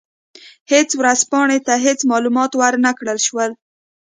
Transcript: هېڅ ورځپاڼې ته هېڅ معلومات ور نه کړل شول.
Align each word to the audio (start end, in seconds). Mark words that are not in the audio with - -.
هېڅ 0.71 0.89
ورځپاڼې 0.99 1.57
ته 1.67 1.73
هېڅ 1.85 1.99
معلومات 2.11 2.51
ور 2.59 2.73
نه 2.85 2.91
کړل 2.97 3.17
شول. 3.27 3.51